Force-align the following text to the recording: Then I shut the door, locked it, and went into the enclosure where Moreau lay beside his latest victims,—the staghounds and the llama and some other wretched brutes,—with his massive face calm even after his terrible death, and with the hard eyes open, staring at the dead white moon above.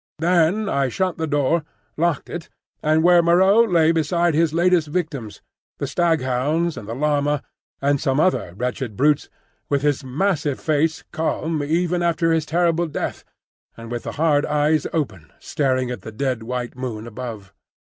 Then 0.17 0.67
I 0.67 0.89
shut 0.89 1.19
the 1.19 1.27
door, 1.27 1.63
locked 1.95 2.27
it, 2.27 2.49
and 2.81 3.03
went 3.03 3.19
into 3.19 3.25
the 3.27 3.31
enclosure 3.33 3.45
where 3.45 3.61
Moreau 3.61 3.71
lay 3.71 3.91
beside 3.91 4.33
his 4.33 4.51
latest 4.51 4.87
victims,—the 4.87 5.85
staghounds 5.85 6.75
and 6.75 6.87
the 6.89 6.95
llama 6.95 7.43
and 7.83 8.01
some 8.01 8.19
other 8.19 8.55
wretched 8.57 8.97
brutes,—with 8.97 9.83
his 9.83 10.03
massive 10.03 10.59
face 10.59 11.03
calm 11.11 11.61
even 11.63 12.01
after 12.01 12.31
his 12.31 12.47
terrible 12.47 12.87
death, 12.87 13.23
and 13.77 13.91
with 13.91 14.01
the 14.01 14.13
hard 14.13 14.43
eyes 14.47 14.87
open, 14.91 15.31
staring 15.37 15.91
at 15.91 16.01
the 16.01 16.11
dead 16.11 16.41
white 16.41 16.75
moon 16.75 17.05
above. 17.05 17.53